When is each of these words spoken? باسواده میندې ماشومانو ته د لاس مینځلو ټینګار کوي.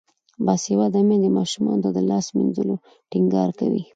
باسواده 0.45 0.99
میندې 1.07 1.29
ماشومانو 1.37 1.83
ته 1.85 1.89
د 1.93 1.99
لاس 2.09 2.25
مینځلو 2.35 2.75
ټینګار 3.11 3.49
کوي. 3.59 3.83